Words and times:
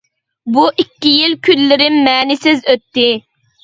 بۇ 0.55 0.63
ئىككى 0.85 1.13
يىل 1.17 1.37
كۈنلىرىم 1.51 2.01
مەنىسىز 2.11 2.69
ئۆتتى. 2.69 3.11